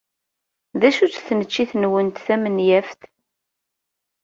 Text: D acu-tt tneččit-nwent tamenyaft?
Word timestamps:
D 0.79 0.81
acu-tt 0.89 1.23
tneččit-nwent 1.27 2.23
tamenyaft? 2.25 3.01